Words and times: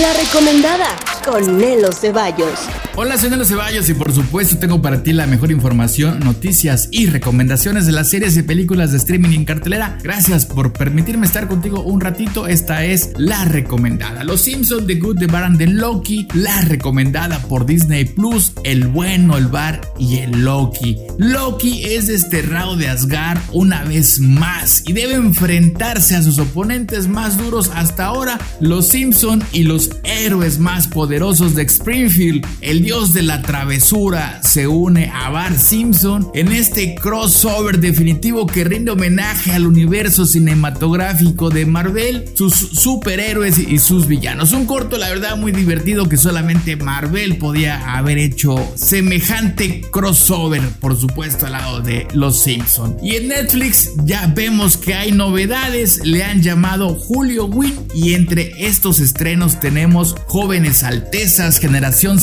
La 0.00 0.12
recomendada 0.12 0.88
con 1.24 1.56
Nelo 1.56 1.92
Ceballos. 1.92 2.83
Hola, 2.96 3.18
soy 3.18 3.28
Nelo 3.28 3.44
Ceballos 3.44 3.88
y 3.88 3.94
por 3.94 4.12
supuesto 4.12 4.56
tengo 4.58 4.80
para 4.80 5.02
ti 5.02 5.12
la 5.12 5.26
mejor 5.26 5.50
información, 5.50 6.20
noticias 6.20 6.88
y 6.92 7.06
recomendaciones 7.06 7.86
de 7.86 7.92
las 7.92 8.08
series 8.08 8.36
y 8.36 8.44
películas 8.44 8.92
de 8.92 8.98
streaming 8.98 9.30
en 9.30 9.44
cartelera. 9.44 9.98
Gracias 10.00 10.46
por 10.46 10.72
permitirme 10.72 11.26
estar 11.26 11.48
contigo 11.48 11.80
un 11.80 12.00
ratito. 12.00 12.46
Esta 12.46 12.84
es 12.84 13.10
la 13.16 13.46
recomendada. 13.46 14.22
Los 14.22 14.42
Simpsons, 14.42 14.86
The 14.86 14.94
Good, 14.94 15.18
The 15.18 15.26
Bad 15.26 15.42
and 15.42 15.58
The 15.58 15.66
Loki. 15.66 16.28
La 16.34 16.60
recomendada 16.60 17.40
por 17.40 17.66
Disney 17.66 18.04
Plus, 18.04 18.52
El 18.62 18.86
Bueno, 18.86 19.36
El 19.38 19.48
Bar 19.48 19.80
y 19.98 20.18
El 20.18 20.44
Loki. 20.44 20.96
Loki 21.18 21.82
es 21.82 22.06
desterrado 22.06 22.76
de 22.76 22.86
Asgard 22.86 23.40
una 23.52 23.82
vez 23.82 24.20
más 24.20 24.84
y 24.86 24.92
debe 24.92 25.14
enfrentarse 25.14 26.14
a 26.14 26.22
sus 26.22 26.38
oponentes 26.38 27.08
más 27.08 27.38
duros 27.38 27.72
hasta 27.74 28.04
ahora, 28.04 28.38
los 28.60 28.86
Simpson 28.86 29.42
y 29.50 29.64
los 29.64 29.90
héroes 30.04 30.60
más 30.60 30.86
poderosos 30.86 31.56
de 31.56 31.62
Springfield. 31.62 32.46
El 32.60 32.83
dios 32.84 33.14
de 33.14 33.22
la 33.22 33.40
travesura 33.40 34.42
se 34.42 34.68
une 34.68 35.10
a 35.10 35.30
Bart 35.30 35.56
Simpson 35.56 36.30
en 36.34 36.52
este 36.52 36.94
crossover 36.94 37.80
definitivo 37.80 38.46
que 38.46 38.62
rinde 38.62 38.90
homenaje 38.90 39.52
al 39.52 39.66
universo 39.66 40.26
cinematográfico 40.26 41.48
de 41.48 41.64
Marvel, 41.64 42.26
sus 42.36 42.54
superhéroes 42.54 43.58
y 43.58 43.78
sus 43.78 44.06
villanos. 44.06 44.52
Un 44.52 44.66
corto, 44.66 44.98
la 44.98 45.08
verdad, 45.08 45.38
muy 45.38 45.50
divertido 45.50 46.10
que 46.10 46.18
solamente 46.18 46.76
Marvel 46.76 47.38
podía 47.38 47.96
haber 47.96 48.18
hecho 48.18 48.54
semejante 48.74 49.80
crossover, 49.90 50.60
por 50.78 50.94
supuesto, 50.94 51.46
al 51.46 51.52
lado 51.52 51.80
de 51.80 52.06
Los 52.12 52.38
Simpson. 52.38 52.98
Y 53.02 53.16
en 53.16 53.28
Netflix 53.28 53.92
ya 54.04 54.26
vemos 54.26 54.76
que 54.76 54.92
hay 54.92 55.10
novedades, 55.10 56.04
le 56.04 56.22
han 56.22 56.42
llamado 56.42 56.94
Julio 56.94 57.46
Win 57.46 57.88
y 57.94 58.12
entre 58.12 58.52
estos 58.58 59.00
estrenos 59.00 59.58
tenemos 59.58 60.16
Jóvenes 60.26 60.82
Altezas, 60.82 61.58
Generación 61.58 62.20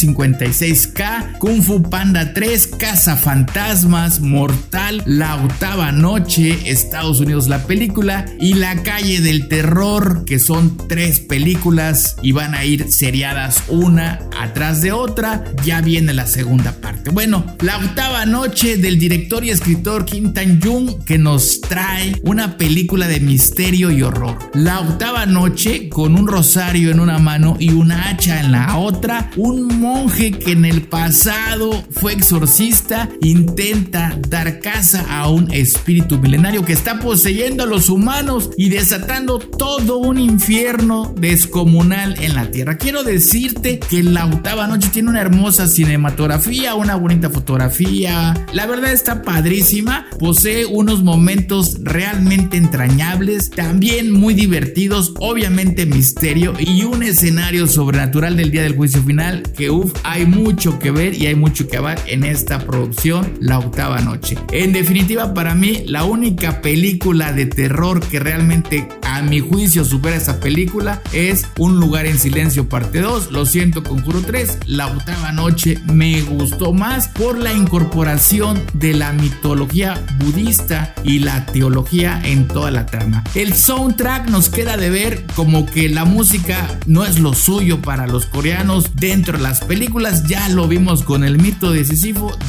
56K, 0.52 1.40
Kung 1.40 1.62
Fu 1.62 1.82
Panda 1.82 2.34
3, 2.34 2.76
Casa 2.78 3.16
Fantasmas, 3.16 4.20
Mortal, 4.20 5.02
La 5.06 5.36
Octava 5.36 5.92
Noche, 5.92 6.70
Estados 6.70 7.20
Unidos 7.20 7.48
la 7.48 7.66
película 7.66 8.26
y 8.40 8.56
La 8.56 8.84
Calle 8.84 9.22
del 9.22 9.48
Terror, 9.48 10.26
que 10.26 10.40
son 10.40 10.78
tres 10.90 11.22
películas 11.22 12.18
y 12.22 12.34
van 12.34 12.54
a 12.54 12.66
ir 12.66 12.92
seriadas 12.92 13.64
una 13.70 14.20
atrás 14.40 14.82
de 14.82 14.92
otra. 14.92 15.44
Ya 15.64 15.82
viene 15.82 16.14
la 16.14 16.28
segunda 16.28 16.74
parte. 16.74 17.12
Bueno, 17.12 17.46
La 17.62 17.78
Octava 17.78 18.26
Noche 18.26 18.78
del 18.78 19.00
director 19.00 19.46
y 19.46 19.52
escritor 19.52 20.06
Kim 20.06 20.34
Tan-jung 20.34 21.04
que 21.06 21.18
nos 21.18 21.62
trae 21.62 22.20
una 22.24 22.58
película 22.58 23.08
de 23.08 23.20
misterio 23.20 23.92
y 23.92 24.04
horror. 24.04 24.38
La 24.54 24.82
Octava 24.82 25.26
Noche 25.26 25.88
con 25.90 26.16
un 26.16 26.28
rosario 26.28 26.92
en 26.92 27.00
una 27.00 27.20
mano 27.20 27.56
y 27.60 27.72
una 27.72 28.10
hacha 28.10 28.42
en 28.42 28.52
la 28.52 28.78
otra, 28.78 29.32
un 29.38 29.80
monje 29.80 30.41
que 30.44 30.52
en 30.52 30.66
el 30.66 30.84
pasado 30.84 31.84
fue 31.92 32.14
exorcista 32.14 33.10
intenta 33.22 34.18
dar 34.30 34.60
casa 34.60 35.06
a 35.10 35.30
un 35.30 35.52
espíritu 35.52 36.18
milenario 36.18 36.66
que 36.66 36.74
está 36.74 37.00
poseyendo 37.00 37.64
a 37.64 37.68
los 37.68 37.90
humanos 37.90 38.50
y 38.58 38.70
desatando 38.70 39.40
todo 39.40 39.98
un 39.98 40.20
infierno 40.20 41.14
descomunal 41.18 42.16
en 42.22 42.36
la 42.36 42.50
tierra. 42.50 42.78
Quiero 42.78 43.04
decirte 43.04 43.80
que 43.80 44.04
la 44.04 44.26
octava 44.26 44.68
noche 44.68 44.90
tiene 44.92 45.10
una 45.10 45.22
hermosa 45.22 45.68
cinematografía, 45.68 46.76
una 46.76 46.96
bonita 46.96 47.30
fotografía. 47.30 48.34
La 48.54 48.66
verdad 48.66 48.92
está 48.92 49.22
padrísima. 49.22 50.08
Posee 50.20 50.66
unos 50.66 51.04
momentos 51.04 51.78
realmente 51.82 52.58
entrañables, 52.58 53.50
también 53.50 54.12
muy 54.12 54.34
divertidos, 54.34 55.14
obviamente 55.20 55.86
misterio 55.86 56.54
y 56.60 56.84
un 56.84 57.04
escenario 57.04 57.68
sobrenatural 57.68 58.38
del 58.38 58.52
día 58.52 58.64
del 58.64 58.76
juicio 58.76 59.04
final 59.04 59.44
que 59.56 59.70
uff, 59.70 59.94
hay 60.04 60.26
mucho 60.32 60.80
que 60.80 60.92
ver 60.92 61.14
y 61.14 61.28
hay 61.28 61.36
mucho 61.36 61.68
que 61.68 61.78
hablar 61.78 62.00
en 62.08 62.24
esta 62.24 62.60
producción, 62.66 63.34
La 63.40 63.60
octava 63.60 64.00
noche. 64.00 64.38
En 64.52 64.74
definitiva, 64.74 65.34
para 65.34 65.54
mí, 65.56 65.84
la 65.86 66.06
única 66.06 66.62
película 66.62 67.34
de 67.34 67.46
terror 67.46 68.00
que 68.00 68.20
realmente 68.20 68.88
a 69.12 69.22
mi 69.22 69.40
juicio 69.40 69.86
supera 69.86 70.16
esta 70.16 70.40
película 70.40 71.02
es 71.12 71.46
Un 71.58 71.80
lugar 71.80 72.06
en 72.06 72.18
silencio 72.18 72.70
parte 72.70 73.02
2. 73.02 73.32
Lo 73.32 73.46
siento, 73.46 73.84
Conjuro 73.84 74.22
3. 74.22 74.60
La 74.66 74.88
octava 74.88 75.32
noche 75.32 75.80
me 75.86 76.22
gustó 76.22 76.74
más 76.74 77.10
por 77.10 77.38
la 77.38 77.54
incorporación 77.54 78.62
de 78.74 78.94
la 78.94 79.12
mitología 79.12 80.02
budista 80.20 80.96
y 81.04 81.20
la 81.20 81.46
teología 81.46 82.22
en 82.24 82.48
toda 82.48 82.72
la 82.72 82.86
trama. 82.86 83.24
El 83.36 83.56
soundtrack 83.56 84.30
nos 84.30 84.50
queda 84.50 84.78
de 84.78 84.90
ver 84.90 85.26
como 85.36 85.66
que 85.66 85.90
la 85.90 86.06
música 86.06 86.80
no 86.86 87.06
es 87.06 87.20
lo 87.20 87.34
suyo 87.34 87.82
para 87.82 88.08
los 88.08 88.26
coreanos 88.26 88.96
dentro 88.96 89.38
de 89.38 89.44
las 89.44 89.60
películas. 89.62 90.24
Ya 90.28 90.48
lo 90.50 90.68
vimos 90.68 91.04
con 91.04 91.24
el 91.24 91.38
mito 91.38 91.72
de. 91.72 91.82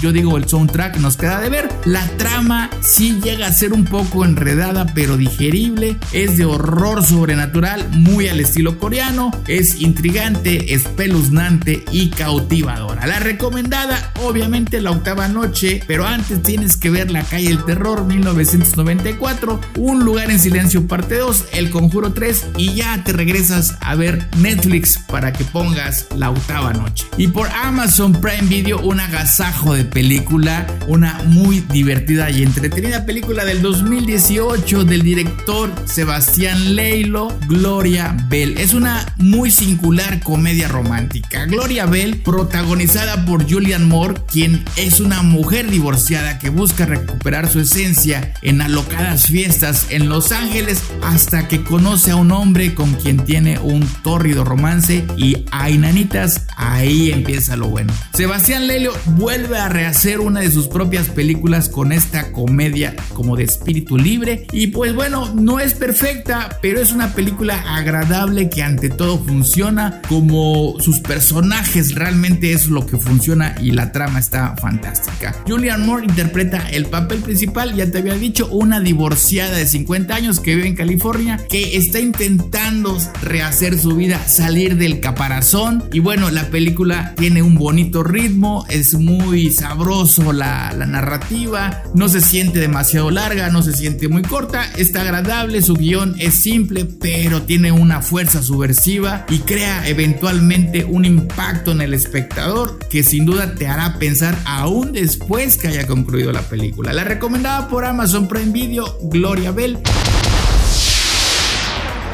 Yo 0.00 0.12
digo 0.12 0.36
el 0.36 0.48
soundtrack 0.48 0.98
nos 0.98 1.16
queda 1.16 1.40
de 1.40 1.48
ver. 1.48 1.68
La 1.84 2.06
trama 2.16 2.70
sí 2.80 3.18
llega 3.22 3.48
a 3.48 3.52
ser 3.52 3.72
un 3.72 3.84
poco 3.84 4.24
enredada 4.24 4.86
pero 4.94 5.16
digerible. 5.16 5.96
Es 6.12 6.36
de 6.36 6.44
horror 6.52 7.04
sobrenatural 7.04 7.88
muy 7.90 8.28
al 8.28 8.40
estilo 8.40 8.78
coreano. 8.78 9.30
Es 9.46 9.80
intrigante, 9.80 10.74
espeluznante 10.74 11.84
y 11.90 12.10
cautivadora. 12.10 13.06
La 13.06 13.18
recomendada 13.18 14.12
obviamente 14.22 14.80
la 14.80 14.90
octava 14.90 15.28
noche. 15.28 15.82
Pero 15.86 16.06
antes 16.06 16.42
tienes 16.42 16.76
que 16.76 16.90
ver 16.90 17.10
La 17.10 17.22
calle 17.24 17.48
del 17.48 17.64
terror 17.64 18.04
1994. 18.04 19.60
Un 19.76 20.04
lugar 20.04 20.30
en 20.30 20.38
silencio 20.38 20.86
parte 20.86 21.16
2. 21.16 21.46
El 21.52 21.70
conjuro 21.70 22.12
3. 22.12 22.46
Y 22.56 22.74
ya 22.74 23.02
te 23.04 23.12
regresas 23.12 23.76
a 23.80 23.94
ver 23.94 24.28
Netflix 24.38 24.98
para 24.98 25.32
que 25.32 25.44
pongas 25.44 26.06
la 26.16 26.30
octava 26.30 26.72
noche. 26.72 27.06
Y 27.16 27.28
por 27.28 27.48
Amazon 27.48 28.12
Prime 28.12 28.48
Video 28.48 28.80
un 28.80 29.00
agasajo 29.00 29.74
de 29.74 29.84
película. 29.84 30.66
Una 30.86 31.20
muy 31.26 31.60
divertida 31.60 32.30
y 32.30 32.42
entretenida 32.42 33.06
película 33.06 33.44
del 33.44 33.62
2018 33.62 34.84
del 34.84 35.02
director 35.02 35.72
Sebastián 35.86 36.41
Leilo, 36.50 37.28
Gloria 37.46 38.16
Bell. 38.28 38.58
Es 38.58 38.74
una 38.74 39.14
muy 39.16 39.52
singular 39.52 40.20
comedia 40.20 40.66
romántica. 40.66 41.46
Gloria 41.46 41.86
Bell, 41.86 42.16
protagonizada 42.16 43.24
por 43.24 43.48
Julian 43.48 43.88
Moore, 43.88 44.22
quien 44.26 44.64
es 44.76 44.98
una 44.98 45.22
mujer 45.22 45.70
divorciada 45.70 46.40
que 46.40 46.50
busca 46.50 46.84
recuperar 46.84 47.48
su 47.48 47.60
esencia 47.60 48.34
en 48.42 48.60
alocadas 48.60 49.26
fiestas 49.26 49.86
en 49.90 50.08
Los 50.08 50.32
Ángeles 50.32 50.82
hasta 51.02 51.46
que 51.46 51.62
conoce 51.62 52.10
a 52.10 52.16
un 52.16 52.32
hombre 52.32 52.74
con 52.74 52.94
quien 52.94 53.18
tiene 53.18 53.60
un 53.60 53.86
tórrido 54.02 54.44
romance 54.44 55.04
y 55.16 55.44
hay 55.52 55.78
nanitas, 55.78 56.48
ahí 56.56 57.12
empieza 57.12 57.56
lo 57.56 57.68
bueno. 57.68 57.92
Sebastián 58.14 58.66
Lelio 58.66 58.92
vuelve 59.06 59.58
a 59.58 59.68
rehacer 59.68 60.18
una 60.18 60.40
de 60.40 60.50
sus 60.50 60.66
propias 60.66 61.08
películas 61.08 61.68
con 61.68 61.92
esta 61.92 62.32
comedia 62.32 62.96
como 63.14 63.36
de 63.36 63.44
espíritu 63.44 63.96
libre 63.96 64.48
y 64.50 64.68
pues 64.68 64.92
bueno, 64.94 65.32
no 65.34 65.60
es 65.60 65.74
perfecta, 65.74 66.31
pero 66.60 66.80
es 66.80 66.92
una 66.92 67.12
película 67.14 67.76
agradable 67.76 68.48
que 68.48 68.62
ante 68.62 68.88
todo 68.88 69.22
funciona 69.22 70.00
como 70.08 70.76
sus 70.80 71.00
personajes 71.00 71.94
realmente 71.94 72.52
es 72.52 72.68
lo 72.68 72.86
que 72.86 72.98
funciona 72.98 73.54
y 73.60 73.72
la 73.72 73.92
trama 73.92 74.18
está 74.18 74.54
fantástica. 74.56 75.34
Julian 75.46 75.84
Moore 75.86 76.06
interpreta 76.06 76.68
el 76.70 76.86
papel 76.86 77.20
principal, 77.20 77.74
ya 77.74 77.90
te 77.90 77.98
había 77.98 78.14
dicho, 78.14 78.46
una 78.48 78.80
divorciada 78.80 79.56
de 79.56 79.66
50 79.66 80.14
años 80.14 80.40
que 80.40 80.54
vive 80.54 80.68
en 80.68 80.76
California 80.76 81.40
que 81.50 81.76
está 81.76 82.00
intentando 82.00 82.98
rehacer 83.22 83.78
su 83.78 83.96
vida, 83.96 84.20
salir 84.26 84.76
del 84.76 85.00
caparazón 85.00 85.84
y 85.92 85.98
bueno, 85.98 86.30
la 86.30 86.48
película 86.48 87.14
tiene 87.16 87.42
un 87.42 87.56
bonito 87.56 88.02
ritmo, 88.02 88.64
es 88.68 88.94
muy 88.94 89.50
sabroso 89.50 90.32
la, 90.32 90.72
la 90.72 90.86
narrativa, 90.86 91.82
no 91.94 92.08
se 92.08 92.20
siente 92.20 92.60
demasiado 92.60 93.10
larga, 93.10 93.50
no 93.50 93.62
se 93.62 93.72
siente 93.72 94.08
muy 94.08 94.22
corta, 94.22 94.64
está 94.76 95.02
agradable, 95.02 95.62
su 95.62 95.74
guion 95.74 96.14
es 96.22 96.36
simple 96.36 96.84
pero 96.84 97.42
tiene 97.42 97.72
una 97.72 98.00
fuerza 98.00 98.42
subversiva 98.42 99.26
y 99.28 99.40
crea 99.40 99.88
eventualmente 99.88 100.84
un 100.84 101.04
impacto 101.04 101.72
en 101.72 101.80
el 101.80 101.94
espectador 101.94 102.78
que 102.88 103.02
sin 103.02 103.24
duda 103.24 103.54
te 103.54 103.66
hará 103.66 103.98
pensar 103.98 104.38
aún 104.44 104.92
después 104.92 105.56
que 105.56 105.68
haya 105.68 105.86
concluido 105.86 106.32
la 106.32 106.42
película. 106.42 106.92
La 106.92 107.02
recomendada 107.02 107.68
por 107.68 107.84
Amazon 107.84 108.28
Prime 108.28 108.52
Video, 108.52 108.98
Gloria 109.02 109.50
Bell. 109.50 109.80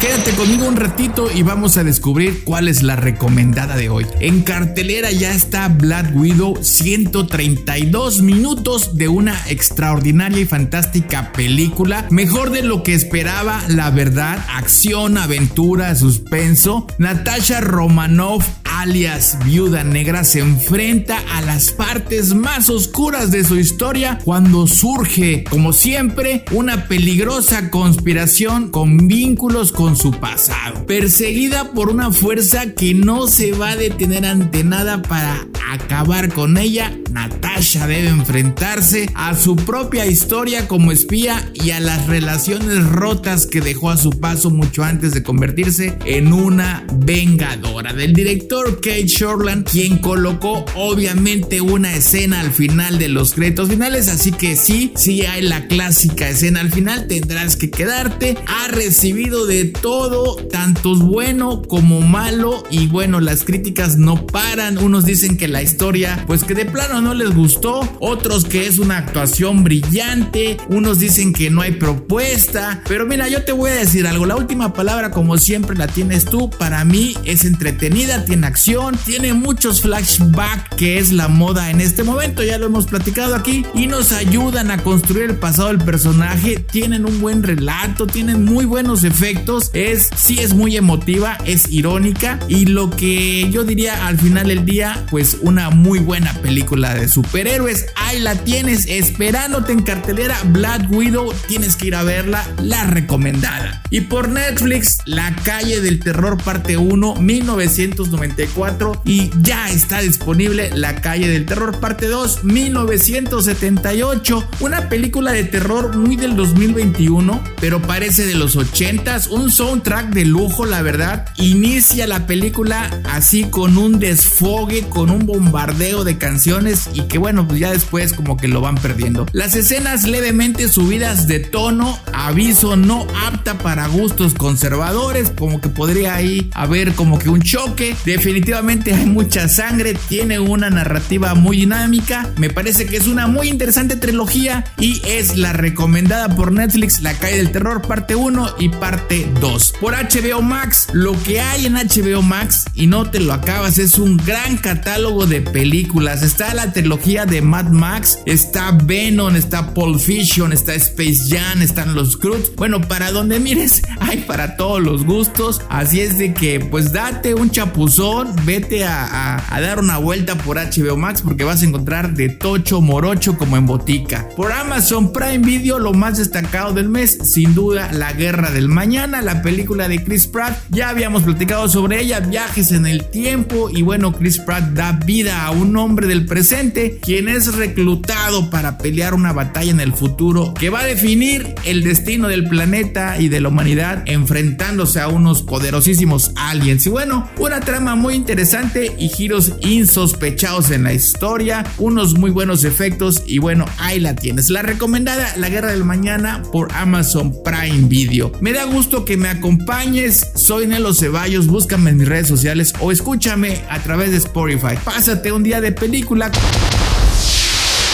Quédate 0.00 0.30
conmigo 0.32 0.68
un 0.68 0.76
ratito 0.76 1.28
y 1.34 1.42
vamos 1.42 1.76
a 1.76 1.82
descubrir 1.82 2.44
cuál 2.44 2.68
es 2.68 2.82
la 2.82 2.94
recomendada 2.94 3.76
de 3.76 3.88
hoy. 3.88 4.06
En 4.20 4.42
cartelera 4.42 5.10
ya 5.10 5.34
está 5.34 5.68
Black 5.68 6.14
Widow, 6.14 6.56
132 6.62 8.22
minutos 8.22 8.96
de 8.96 9.08
una 9.08 9.36
extraordinaria 9.48 10.40
y 10.40 10.44
fantástica 10.44 11.32
película. 11.32 12.06
Mejor 12.10 12.50
de 12.50 12.62
lo 12.62 12.84
que 12.84 12.94
esperaba, 12.94 13.60
la 13.68 13.90
verdad, 13.90 14.44
acción, 14.54 15.18
aventura, 15.18 15.94
suspenso. 15.96 16.86
Natasha 16.98 17.60
Romanoff 17.60 18.46
alias 18.78 19.36
Viuda 19.44 19.82
Negra, 19.82 20.22
se 20.22 20.38
enfrenta 20.38 21.18
a 21.32 21.42
las 21.42 21.72
partes 21.72 22.32
más 22.32 22.68
oscuras 22.68 23.32
de 23.32 23.44
su 23.44 23.56
historia 23.56 24.20
cuando 24.24 24.68
surge, 24.68 25.42
como 25.50 25.72
siempre, 25.72 26.44
una 26.52 26.86
peligrosa 26.86 27.70
conspiración 27.70 28.70
con 28.70 29.08
vínculos 29.08 29.72
con 29.72 29.96
su 29.96 30.12
pasado. 30.12 30.86
Perseguida 30.86 31.72
por 31.72 31.90
una 31.90 32.12
fuerza 32.12 32.72
que 32.74 32.94
no 32.94 33.26
se 33.26 33.50
va 33.50 33.70
a 33.70 33.76
detener 33.76 34.24
ante 34.24 34.62
nada 34.62 35.02
para 35.02 35.48
acabar 35.72 36.32
con 36.32 36.56
ella, 36.56 36.96
Natasha 37.10 37.86
debe 37.86 38.08
enfrentarse 38.08 39.10
a 39.14 39.34
su 39.34 39.56
propia 39.56 40.06
historia 40.06 40.68
como 40.68 40.92
espía 40.92 41.50
y 41.54 41.70
a 41.70 41.80
las 41.80 42.06
relaciones 42.06 42.84
rotas 42.86 43.46
que 43.46 43.60
dejó 43.60 43.90
a 43.90 43.96
su 43.96 44.10
paso 44.10 44.50
mucho 44.50 44.84
antes 44.84 45.14
de 45.14 45.22
convertirse 45.22 45.98
en 46.04 46.32
una 46.32 46.86
vengadora. 46.92 47.92
Del 47.92 48.12
director 48.12 48.76
Kate 48.76 49.06
Shortland, 49.06 49.68
quien 49.68 49.98
colocó 49.98 50.64
obviamente 50.74 51.60
una 51.60 51.94
escena 51.94 52.40
al 52.40 52.52
final 52.52 52.98
de 52.98 53.08
los 53.08 53.32
créditos 53.32 53.68
finales, 53.68 54.08
así 54.08 54.32
que 54.32 54.56
sí, 54.56 54.92
sí 54.96 55.22
hay 55.22 55.42
la 55.42 55.66
clásica 55.66 56.28
escena 56.28 56.60
al 56.60 56.70
final, 56.70 57.06
tendrás 57.08 57.56
que 57.56 57.70
quedarte. 57.70 58.36
Ha 58.46 58.68
recibido 58.68 59.46
de 59.46 59.64
todo, 59.64 60.36
tanto 60.36 60.94
bueno 60.96 61.62
como 61.62 62.00
malo 62.00 62.62
y 62.70 62.86
bueno, 62.86 63.20
las 63.20 63.44
críticas 63.44 63.96
no 63.96 64.26
paran. 64.26 64.78
Unos 64.78 65.04
dicen 65.04 65.36
que 65.36 65.48
la 65.48 65.57
historia, 65.62 66.24
pues 66.26 66.44
que 66.44 66.54
de 66.54 66.64
plano 66.64 67.00
no 67.00 67.14
les 67.14 67.34
gustó, 67.34 67.80
otros 68.00 68.44
que 68.44 68.66
es 68.66 68.78
una 68.78 68.98
actuación 68.98 69.64
brillante, 69.64 70.56
unos 70.68 70.98
dicen 70.98 71.32
que 71.32 71.50
no 71.50 71.62
hay 71.62 71.72
propuesta, 71.72 72.82
pero 72.88 73.06
mira, 73.06 73.28
yo 73.28 73.44
te 73.44 73.52
voy 73.52 73.70
a 73.70 73.74
decir 73.74 74.06
algo, 74.06 74.26
la 74.26 74.36
última 74.36 74.72
palabra 74.72 75.10
como 75.10 75.38
siempre 75.38 75.76
la 75.76 75.86
tienes 75.86 76.24
tú, 76.24 76.50
para 76.50 76.84
mí 76.84 77.14
es 77.24 77.44
entretenida, 77.44 78.24
tiene 78.24 78.46
acción, 78.46 78.96
tiene 79.04 79.34
muchos 79.34 79.80
flashbacks 79.80 80.76
que 80.76 80.98
es 80.98 81.12
la 81.12 81.28
moda 81.28 81.70
en 81.70 81.80
este 81.80 82.02
momento, 82.02 82.42
ya 82.42 82.58
lo 82.58 82.66
hemos 82.66 82.86
platicado 82.86 83.34
aquí 83.34 83.64
y 83.74 83.86
nos 83.86 84.12
ayudan 84.12 84.70
a 84.70 84.78
construir 84.78 85.30
el 85.30 85.36
pasado 85.36 85.68
del 85.68 85.78
personaje, 85.78 86.64
tienen 86.70 87.06
un 87.06 87.20
buen 87.20 87.42
relato, 87.42 88.06
tienen 88.06 88.44
muy 88.44 88.64
buenos 88.64 89.04
efectos, 89.04 89.70
es 89.72 90.10
sí 90.16 90.40
es 90.40 90.54
muy 90.54 90.76
emotiva, 90.76 91.38
es 91.44 91.70
irónica 91.70 92.38
y 92.48 92.66
lo 92.66 92.90
que 92.90 93.48
yo 93.50 93.64
diría 93.64 94.06
al 94.06 94.18
final 94.18 94.48
del 94.48 94.64
día, 94.64 95.06
pues 95.10 95.38
una 95.48 95.70
muy 95.70 95.98
buena 95.98 96.34
película 96.34 96.94
de 96.94 97.08
superhéroes. 97.08 97.86
Ahí 97.96 98.20
la 98.20 98.34
tienes 98.34 98.84
esperándote 98.86 99.72
en 99.72 99.82
cartelera 99.82 100.36
Black 100.44 100.90
Widow, 100.90 101.32
tienes 101.48 101.74
que 101.74 101.86
ir 101.86 101.94
a 101.94 102.02
verla, 102.02 102.46
la 102.62 102.84
recomendada. 102.84 103.82
Y 103.88 104.02
por 104.02 104.28
Netflix, 104.28 104.98
La 105.06 105.34
calle 105.36 105.80
del 105.80 106.00
terror 106.00 106.36
parte 106.42 106.76
1, 106.76 107.14
1994 107.14 109.00
y 109.06 109.30
ya 109.40 109.70
está 109.70 110.00
disponible 110.00 110.70
La 110.74 111.00
calle 111.00 111.28
del 111.28 111.46
terror 111.46 111.80
parte 111.80 112.08
2, 112.08 112.44
1978, 112.44 114.48
una 114.60 114.90
película 114.90 115.32
de 115.32 115.44
terror 115.44 115.96
muy 115.96 116.16
del 116.16 116.36
2021, 116.36 117.42
pero 117.58 117.80
parece 117.80 118.26
de 118.26 118.34
los 118.34 118.54
80s, 118.56 119.30
un 119.30 119.50
soundtrack 119.50 120.10
de 120.10 120.26
lujo, 120.26 120.66
la 120.66 120.82
verdad. 120.82 121.24
Inicia 121.38 122.06
la 122.06 122.26
película 122.26 123.00
así 123.10 123.44
con 123.44 123.78
un 123.78 123.98
desfogue, 123.98 124.90
con 124.90 125.08
un 125.08 125.24
bombardeo 125.38 126.04
de 126.04 126.18
canciones 126.18 126.90
y 126.92 127.02
que 127.02 127.18
bueno, 127.18 127.46
pues 127.46 127.60
ya 127.60 127.72
después 127.72 128.12
como 128.12 128.36
que 128.36 128.48
lo 128.48 128.60
van 128.60 128.76
perdiendo. 128.76 129.26
Las 129.32 129.54
escenas 129.54 130.06
levemente 130.06 130.68
subidas 130.68 131.26
de 131.26 131.40
tono, 131.40 131.98
aviso 132.12 132.76
no 132.76 133.06
apta 133.26 133.58
para 133.58 133.86
gustos 133.86 134.34
conservadores, 134.34 135.32
como 135.36 135.60
que 135.60 135.68
podría 135.68 136.14
ahí 136.14 136.50
haber 136.54 136.94
como 136.94 137.18
que 137.18 137.28
un 137.28 137.42
choque. 137.42 137.96
Definitivamente 138.04 138.94
hay 138.94 139.06
mucha 139.06 139.48
sangre, 139.48 139.96
tiene 140.08 140.38
una 140.38 140.70
narrativa 140.70 141.34
muy 141.34 141.58
dinámica, 141.58 142.30
me 142.36 142.50
parece 142.50 142.86
que 142.86 142.96
es 142.96 143.06
una 143.06 143.26
muy 143.26 143.48
interesante 143.48 143.96
trilogía 143.96 144.64
y 144.78 145.00
es 145.06 145.36
la 145.36 145.52
recomendada 145.52 146.28
por 146.34 146.52
Netflix, 146.52 147.00
La 147.02 147.14
calle 147.14 147.36
del 147.36 147.52
terror 147.52 147.82
parte 147.82 148.14
1 148.14 148.56
y 148.58 148.68
parte 148.68 149.30
2. 149.40 149.74
Por 149.80 149.94
HBO 149.94 150.42
Max, 150.42 150.88
lo 150.92 151.12
que 151.22 151.40
hay 151.40 151.66
en 151.66 151.74
HBO 151.74 152.22
Max 152.22 152.64
y 152.74 152.86
no 152.86 153.10
te 153.10 153.20
lo 153.20 153.32
acabas 153.32 153.78
es 153.78 153.98
un 153.98 154.16
gran 154.16 154.56
catálogo 154.56 155.26
de 155.28 155.42
películas. 155.42 156.22
Está 156.22 156.54
la 156.54 156.72
trilogía 156.72 157.26
de 157.26 157.42
Mad 157.42 157.70
Max, 157.70 158.20
está 158.24 158.72
Venom, 158.72 159.36
está 159.36 159.74
Paul 159.74 159.98
Fiction, 159.98 160.52
está 160.52 160.74
Space 160.74 161.28
Jam, 161.28 161.62
están 161.62 161.94
los 161.94 162.16
Cruz. 162.16 162.52
Bueno, 162.56 162.80
para 162.80 163.12
donde 163.12 163.38
mires, 163.38 163.82
hay 164.00 164.18
para 164.18 164.56
todos 164.56 164.80
los 164.80 165.04
gustos. 165.04 165.60
Así 165.68 166.00
es 166.00 166.18
de 166.18 166.34
que, 166.34 166.60
pues 166.60 166.92
date 166.92 167.34
un 167.34 167.50
chapuzón, 167.50 168.34
vete 168.44 168.84
a, 168.84 169.44
a 169.54 169.60
dar 169.60 169.78
una 169.78 169.98
vuelta 169.98 170.36
por 170.36 170.56
HBO 170.56 170.96
Max 170.96 171.22
porque 171.22 171.44
vas 171.44 171.62
a 171.62 171.66
encontrar 171.66 172.14
de 172.14 172.28
tocho 172.30 172.80
morocho 172.80 173.36
como 173.36 173.56
en 173.56 173.66
botica. 173.66 174.28
Por 174.36 174.52
Amazon 174.52 175.12
Prime 175.12 175.38
Video, 175.38 175.78
lo 175.78 175.92
más 175.92 176.18
destacado 176.18 176.72
del 176.72 176.88
mes, 176.88 177.18
sin 177.22 177.54
duda, 177.54 177.90
La 177.92 178.12
Guerra 178.12 178.50
del 178.50 178.68
Mañana, 178.68 179.20
la 179.22 179.42
película 179.42 179.88
de 179.88 180.02
Chris 180.02 180.26
Pratt. 180.26 180.58
Ya 180.70 180.88
habíamos 180.88 181.22
platicado 181.22 181.68
sobre 181.68 182.00
ella, 182.00 182.20
viajes 182.20 182.72
en 182.72 182.86
el 182.86 183.04
tiempo 183.04 183.68
y 183.70 183.82
bueno, 183.82 184.12
Chris 184.12 184.38
Pratt 184.38 184.64
da 184.70 184.92
vida 184.92 185.17
a 185.26 185.50
un 185.50 185.76
hombre 185.76 186.06
del 186.06 186.26
presente 186.26 186.98
quien 187.02 187.28
es 187.28 187.54
reclutado 187.56 188.50
para 188.50 188.78
pelear 188.78 189.14
una 189.14 189.32
batalla 189.32 189.72
en 189.72 189.80
el 189.80 189.92
futuro 189.92 190.54
que 190.54 190.70
va 190.70 190.80
a 190.80 190.84
definir 190.84 191.54
el 191.64 191.82
destino 191.82 192.28
del 192.28 192.48
planeta 192.48 193.18
y 193.18 193.28
de 193.28 193.40
la 193.40 193.48
humanidad 193.48 194.04
enfrentándose 194.06 195.00
a 195.00 195.08
unos 195.08 195.42
poderosísimos 195.42 196.30
aliens. 196.36 196.86
Y 196.86 196.90
bueno, 196.90 197.28
una 197.38 197.58
trama 197.60 197.96
muy 197.96 198.14
interesante 198.14 198.94
y 198.96 199.08
giros 199.08 199.54
insospechados 199.60 200.70
en 200.70 200.84
la 200.84 200.92
historia, 200.92 201.64
unos 201.78 202.16
muy 202.16 202.30
buenos 202.30 202.62
efectos 202.62 203.24
y 203.26 203.38
bueno, 203.38 203.64
ahí 203.78 203.98
la 203.98 204.14
tienes. 204.14 204.50
La 204.50 204.62
recomendada 204.62 205.36
La 205.36 205.48
Guerra 205.48 205.72
del 205.72 205.84
Mañana 205.84 206.42
por 206.52 206.72
Amazon 206.74 207.34
Prime 207.42 207.88
Video. 207.88 208.30
Me 208.40 208.52
da 208.52 208.64
gusto 208.64 209.04
que 209.04 209.16
me 209.16 209.28
acompañes, 209.28 210.30
soy 210.36 210.68
Nelo 210.68 210.94
Ceballos, 210.94 211.48
búscame 211.48 211.90
en 211.90 211.96
mis 211.96 212.08
redes 212.08 212.28
sociales 212.28 212.72
o 212.78 212.92
escúchame 212.92 213.62
a 213.68 213.80
través 213.80 214.12
de 214.12 214.18
Spotify. 214.18 214.76
Un 215.08 215.42
día 215.42 215.58
de 215.62 215.72
película. 215.72 216.30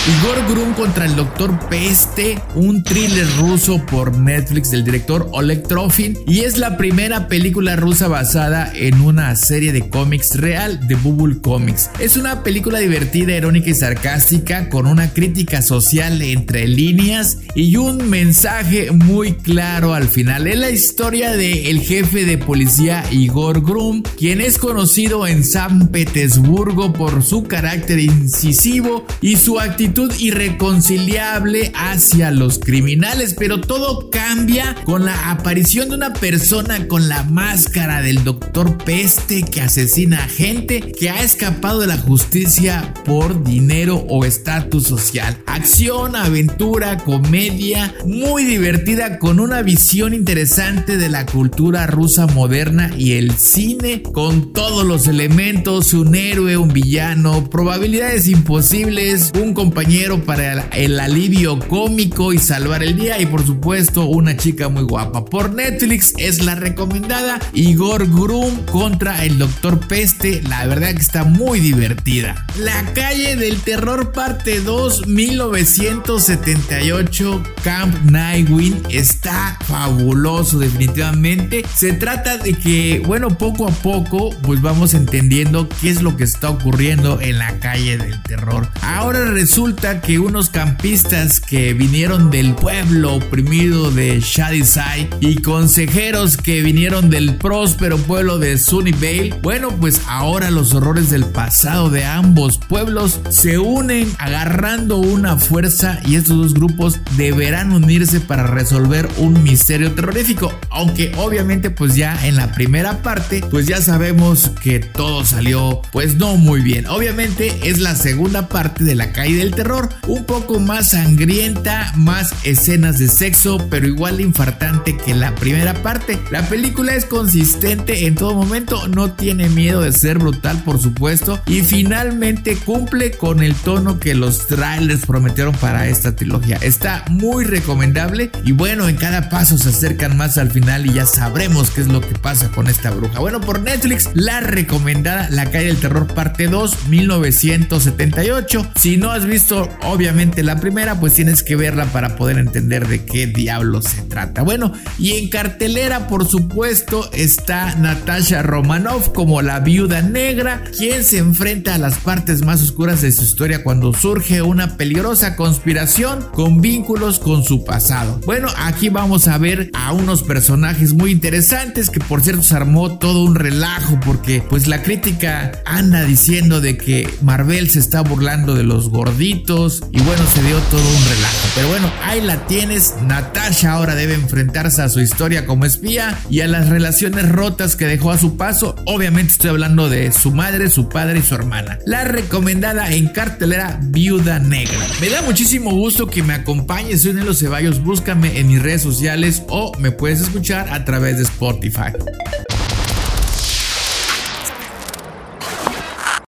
Igor 0.06 0.46
Grum 0.50 0.74
contra 0.74 1.06
el 1.06 1.16
Doctor 1.16 1.58
Peste, 1.70 2.38
un 2.54 2.84
thriller 2.84 3.26
ruso 3.38 3.78
por 3.86 4.14
Netflix 4.14 4.70
del 4.70 4.84
director 4.84 5.30
Oleg 5.32 5.66
Trofin 5.66 6.18
y 6.26 6.40
es 6.40 6.58
la 6.58 6.76
primera 6.76 7.26
película 7.26 7.74
rusa 7.74 8.06
basada 8.06 8.70
en 8.74 9.00
una 9.00 9.34
serie 9.34 9.72
de 9.72 9.88
cómics 9.88 10.36
real 10.36 10.86
de 10.88 10.96
Bubble 10.96 11.40
Comics. 11.40 11.88
Es 12.00 12.18
una 12.18 12.42
película 12.42 12.80
divertida, 12.80 13.34
irónica 13.34 13.70
y 13.70 13.74
sarcástica 13.74 14.68
con 14.68 14.86
una 14.86 15.10
crítica 15.14 15.62
social 15.62 16.20
entre 16.20 16.68
líneas 16.68 17.38
y 17.54 17.76
un 17.76 18.10
mensaje 18.10 18.90
muy 18.90 19.32
claro 19.32 19.94
al 19.94 20.08
final. 20.08 20.46
Es 20.46 20.58
la 20.58 20.70
historia 20.70 21.34
de 21.34 21.70
el 21.70 21.80
jefe 21.80 22.26
de 22.26 22.36
policía 22.36 23.02
Igor 23.10 23.62
Grum, 23.62 24.02
quien 24.18 24.42
es 24.42 24.58
conocido 24.58 25.26
en 25.26 25.44
San 25.44 25.88
Petersburgo 25.88 26.92
por 26.92 27.22
su 27.22 27.44
carácter 27.44 28.00
incisivo 28.00 29.06
y 29.22 29.38
su 29.38 29.58
actitud 29.58 29.93
irreconciliable 30.18 31.72
hacia 31.74 32.30
los 32.30 32.58
criminales, 32.58 33.34
pero 33.38 33.60
todo 33.60 34.10
cambia 34.10 34.74
con 34.84 35.04
la 35.04 35.30
aparición 35.30 35.88
de 35.88 35.94
una 35.94 36.12
persona 36.12 36.88
con 36.88 37.08
la 37.08 37.22
máscara 37.24 38.02
del 38.02 38.24
doctor 38.24 38.76
Peste 38.78 39.44
que 39.44 39.60
asesina 39.60 40.24
a 40.24 40.28
gente 40.28 40.80
que 40.80 41.10
ha 41.10 41.22
escapado 41.22 41.80
de 41.80 41.86
la 41.86 41.98
justicia 41.98 42.92
por 43.04 43.44
dinero 43.44 44.04
o 44.08 44.24
estatus 44.24 44.84
social. 44.84 45.38
Acción, 45.46 46.16
aventura, 46.16 46.98
comedia, 46.98 47.94
muy 48.04 48.44
divertida 48.44 49.18
con 49.18 49.38
una 49.38 49.62
visión 49.62 50.12
interesante 50.12 50.96
de 50.96 51.08
la 51.08 51.24
cultura 51.24 51.86
rusa 51.86 52.26
moderna 52.26 52.90
y 52.96 53.12
el 53.12 53.32
cine 53.32 54.02
con 54.02 54.52
todos 54.52 54.84
los 54.84 55.06
elementos, 55.06 55.92
un 55.92 56.14
héroe, 56.14 56.56
un 56.56 56.72
villano, 56.72 57.48
probabilidades 57.48 58.28
imposibles, 58.28 59.30
un 59.40 59.54
compañero 59.54 59.83
para 60.26 60.66
el 60.72 60.98
alivio 60.98 61.58
cómico 61.58 62.32
y 62.32 62.38
salvar 62.38 62.82
el 62.82 62.96
día 62.96 63.20
y 63.20 63.26
por 63.26 63.44
supuesto 63.44 64.06
una 64.06 64.34
chica 64.36 64.68
muy 64.68 64.84
guapa. 64.84 65.24
Por 65.24 65.52
Netflix 65.52 66.14
es 66.16 66.44
la 66.44 66.54
recomendada 66.54 67.40
Igor 67.52 68.08
Grum 68.08 68.64
contra 68.66 69.24
el 69.24 69.38
Doctor 69.38 69.80
Peste. 69.86 70.42
La 70.42 70.66
verdad 70.66 70.94
que 70.94 71.02
está 71.02 71.24
muy 71.24 71.60
divertida. 71.60 72.46
La 72.58 72.84
calle 72.94 73.36
del 73.36 73.60
terror 73.60 74.12
parte 74.12 74.60
2 74.60 75.06
1978 75.06 77.42
Camp 77.62 78.10
Nightwing 78.10 78.82
está 78.88 79.58
fabuloso 79.66 80.58
definitivamente. 80.58 81.64
Se 81.76 81.92
trata 81.92 82.38
de 82.38 82.54
que 82.54 83.02
bueno 83.06 83.36
poco 83.36 83.68
a 83.68 83.72
poco 83.72 84.30
pues 84.42 84.62
vamos 84.62 84.94
entendiendo 84.94 85.68
qué 85.80 85.90
es 85.90 86.02
lo 86.02 86.16
que 86.16 86.24
está 86.24 86.50
ocurriendo 86.50 87.20
en 87.20 87.38
la 87.38 87.60
calle 87.60 87.98
del 87.98 88.20
terror. 88.22 88.68
Ahora 88.82 89.30
resulta 89.30 89.73
que 89.74 90.18
unos 90.18 90.50
campistas 90.50 91.40
que 91.40 91.74
vinieron 91.74 92.30
del 92.30 92.54
pueblo 92.54 93.16
oprimido 93.16 93.90
de 93.90 94.20
Shadyside 94.20 95.10
y 95.20 95.36
consejeros 95.36 96.36
que 96.36 96.62
vinieron 96.62 97.10
del 97.10 97.36
próspero 97.36 97.98
pueblo 97.98 98.38
de 98.38 98.56
Sunnyvale, 98.56 99.34
bueno, 99.42 99.70
pues 99.80 100.00
ahora 100.06 100.50
los 100.50 100.74
horrores 100.74 101.10
del 101.10 101.24
pasado 101.24 101.90
de 101.90 102.04
ambos 102.04 102.58
pueblos 102.58 103.20
se 103.30 103.58
unen 103.58 104.10
agarrando 104.18 104.98
una 104.98 105.38
fuerza 105.38 105.98
y 106.06 106.16
estos 106.16 106.36
dos 106.36 106.54
grupos 106.54 107.00
deberán 107.16 107.72
unirse 107.72 108.20
para 108.20 108.46
resolver 108.46 109.08
un 109.18 109.42
misterio 109.42 109.92
terrorífico, 109.92 110.52
aunque 110.70 111.12
obviamente 111.16 111.70
pues 111.70 111.96
ya 111.96 112.26
en 112.26 112.36
la 112.36 112.52
primera 112.52 113.02
parte 113.02 113.42
pues 113.50 113.66
ya 113.66 113.82
sabemos 113.82 114.50
que 114.62 114.78
todo 114.78 115.24
salió 115.24 115.82
pues 115.92 116.16
no 116.16 116.36
muy 116.36 116.60
bien. 116.60 116.86
Obviamente 116.86 117.68
es 117.68 117.78
la 117.78 117.94
segunda 117.96 118.48
parte 118.48 118.84
de 118.84 118.94
la 118.94 119.12
calle 119.12 119.36
del 119.36 119.54
terror, 119.54 119.63
un 120.06 120.24
poco 120.26 120.60
más 120.60 120.90
sangrienta, 120.90 121.90
más 121.96 122.34
escenas 122.44 122.98
de 122.98 123.08
sexo, 123.08 123.66
pero 123.70 123.86
igual 123.86 124.20
infartante 124.20 124.96
que 124.96 125.14
la 125.14 125.34
primera 125.34 125.72
parte. 125.82 126.20
La 126.30 126.46
película 126.48 126.94
es 126.94 127.06
consistente 127.06 128.06
en 128.06 128.14
todo 128.14 128.34
momento, 128.34 128.88
no 128.88 129.12
tiene 129.12 129.48
miedo 129.48 129.80
de 129.80 129.92
ser 129.92 130.18
brutal 130.18 130.62
por 130.64 130.78
supuesto 130.78 131.40
y 131.46 131.62
finalmente 131.62 132.56
cumple 132.56 133.12
con 133.12 133.42
el 133.42 133.54
tono 133.54 133.98
que 133.98 134.14
los 134.14 134.48
trailers 134.48 135.06
prometieron 135.06 135.54
para 135.56 135.88
esta 135.88 136.14
trilogía. 136.14 136.58
Está 136.60 137.04
muy 137.08 137.44
recomendable 137.44 138.30
y 138.44 138.52
bueno, 138.52 138.88
en 138.88 138.96
cada 138.96 139.30
paso 139.30 139.56
se 139.56 139.70
acercan 139.70 140.16
más 140.16 140.36
al 140.36 140.50
final 140.50 140.84
y 140.84 140.92
ya 140.92 141.06
sabremos 141.06 141.70
qué 141.70 141.80
es 141.80 141.88
lo 141.88 142.02
que 142.02 142.18
pasa 142.18 142.50
con 142.50 142.68
esta 142.68 142.90
bruja. 142.90 143.18
Bueno, 143.20 143.40
por 143.40 143.60
Netflix, 143.60 144.10
la 144.12 144.40
recomendada 144.40 145.28
La 145.30 145.50
calle 145.50 145.66
del 145.66 145.78
terror 145.78 146.06
parte 146.06 146.48
2, 146.48 146.88
1978. 146.88 148.72
Si 148.76 148.98
no 148.98 149.10
has 149.10 149.24
visto 149.24 149.53
obviamente 149.82 150.42
la 150.42 150.60
primera, 150.60 151.00
pues 151.00 151.14
tienes 151.14 151.42
que 151.42 151.56
verla 151.56 151.86
para 151.86 152.16
poder 152.16 152.38
entender 152.38 152.86
de 152.88 153.04
qué 153.04 153.26
diablo 153.26 153.82
se 153.82 154.02
trata. 154.02 154.42
Bueno, 154.42 154.72
y 154.98 155.12
en 155.12 155.28
cartelera, 155.30 156.06
por 156.08 156.26
supuesto, 156.26 157.10
está 157.12 157.74
Natasha 157.76 158.42
Romanoff 158.42 159.10
como 159.10 159.42
la 159.42 159.60
viuda 159.60 160.02
negra, 160.02 160.64
quien 160.76 161.04
se 161.04 161.18
enfrenta 161.18 161.74
a 161.74 161.78
las 161.78 161.98
partes 161.98 162.44
más 162.44 162.62
oscuras 162.62 163.02
de 163.02 163.12
su 163.12 163.22
historia 163.22 163.62
cuando 163.62 163.92
surge 163.92 164.42
una 164.42 164.76
peligrosa 164.76 165.36
conspiración 165.36 166.26
con 166.32 166.60
vínculos 166.60 167.18
con 167.18 167.44
su 167.44 167.64
pasado. 167.64 168.20
Bueno, 168.26 168.48
aquí 168.56 168.88
vamos 168.88 169.28
a 169.28 169.38
ver 169.38 169.70
a 169.74 169.92
unos 169.92 170.22
personajes 170.22 170.92
muy 170.92 171.10
interesantes 171.10 171.90
que 171.90 172.00
por 172.00 172.22
cierto 172.22 172.42
se 172.42 172.54
armó 172.54 172.98
todo 172.98 173.24
un 173.24 173.34
relajo 173.34 173.98
porque 174.04 174.42
pues 174.48 174.66
la 174.66 174.82
crítica 174.82 175.52
anda 175.64 176.04
diciendo 176.04 176.60
de 176.60 176.76
que 176.76 177.08
Marvel 177.22 177.70
se 177.70 177.78
está 177.78 178.00
burlando 178.00 178.54
de 178.54 178.62
los 178.62 178.88
gorditos 178.88 179.43
y 179.44 180.00
bueno, 180.00 180.26
se 180.26 180.42
dio 180.42 180.58
todo 180.70 180.80
un 180.80 181.04
relajo. 181.04 181.48
Pero 181.54 181.68
bueno, 181.68 181.92
ahí 182.02 182.22
la 182.22 182.46
tienes. 182.46 182.94
Natasha 183.02 183.72
ahora 183.72 183.94
debe 183.94 184.14
enfrentarse 184.14 184.80
a 184.80 184.88
su 184.88 185.00
historia 185.00 185.44
como 185.44 185.66
espía 185.66 186.18
y 186.30 186.40
a 186.40 186.48
las 186.48 186.70
relaciones 186.70 187.28
rotas 187.28 187.76
que 187.76 187.84
dejó 187.84 188.10
a 188.10 188.16
su 188.16 188.38
paso. 188.38 188.74
Obviamente 188.86 189.32
estoy 189.32 189.50
hablando 189.50 189.90
de 189.90 190.12
su 190.12 190.30
madre, 190.30 190.70
su 190.70 190.88
padre 190.88 191.18
y 191.18 191.22
su 191.22 191.34
hermana. 191.34 191.78
La 191.84 192.04
recomendada 192.04 192.90
en 192.90 193.08
cartelera 193.08 193.78
Viuda 193.82 194.38
Negra. 194.38 194.78
Me 195.02 195.10
da 195.10 195.20
muchísimo 195.20 195.72
gusto 195.72 196.06
que 196.06 196.22
me 196.22 196.32
acompañes. 196.32 197.02
Soy 197.02 197.12
Nelo 197.12 197.34
Ceballos. 197.34 197.82
Búscame 197.82 198.38
en 198.38 198.48
mis 198.48 198.62
redes 198.62 198.80
sociales 198.80 199.42
o 199.48 199.72
me 199.78 199.90
puedes 199.90 200.22
escuchar 200.22 200.70
a 200.72 200.86
través 200.86 201.18
de 201.18 201.24
Spotify. 201.24 201.92